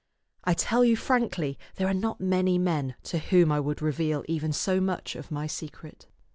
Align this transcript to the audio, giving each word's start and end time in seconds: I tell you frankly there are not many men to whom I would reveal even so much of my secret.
I 0.43 0.55
tell 0.55 0.83
you 0.83 0.95
frankly 0.95 1.59
there 1.75 1.87
are 1.87 1.93
not 1.93 2.19
many 2.19 2.57
men 2.57 2.95
to 3.03 3.19
whom 3.19 3.51
I 3.51 3.59
would 3.59 3.83
reveal 3.83 4.25
even 4.27 4.51
so 4.51 4.81
much 4.81 5.15
of 5.15 5.29
my 5.29 5.45
secret. 5.45 6.07